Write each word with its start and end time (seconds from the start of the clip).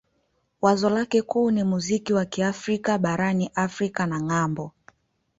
Wazo 0.61 0.89
lake 0.89 1.21
kuu 1.21 1.51
ni 1.51 1.63
muziki 1.63 2.13
wa 2.13 2.25
Kiafrika 2.25 2.97
barani 2.97 3.51
Afrika 3.55 4.05
na 4.07 4.21
ng'ambo. 4.21 4.71